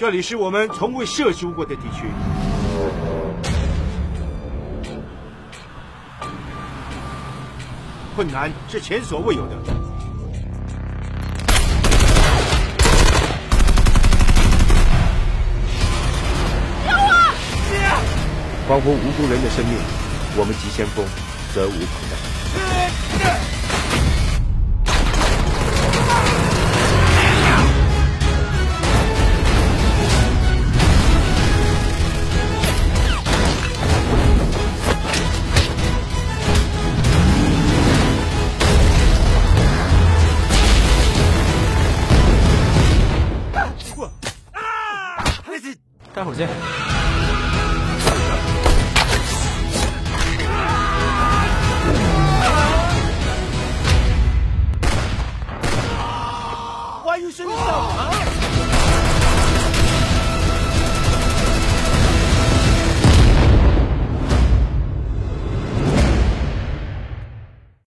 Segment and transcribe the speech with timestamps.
[0.00, 2.06] 这里是我们从未涉足过的地区，
[8.16, 9.56] 困难是前所未有的。
[18.66, 19.76] 关乎无辜人的生命，
[20.34, 21.04] 我们急先锋
[21.52, 23.59] 责无旁贷。
[46.14, 46.48] 待会儿见。
[57.04, 58.29] 欢迎兄弟上马！